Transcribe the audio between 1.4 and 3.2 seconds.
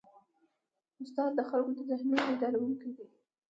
خلکو د ذهنونو بیدارونکی دی.